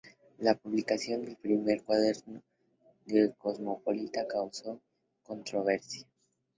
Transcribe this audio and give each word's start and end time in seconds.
La 0.39 0.55
publicación 0.55 1.25
del 1.25 1.35
primer 1.35 1.83
cuaderno 1.83 2.41
de 3.05 3.19
"El 3.21 3.35
Cosmopolita" 3.35 4.25
causó 4.25 4.81
controversia. 5.21 6.07